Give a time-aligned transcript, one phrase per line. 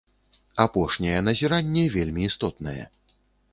[0.63, 2.83] Апошняе назіранне вельмі істотнае.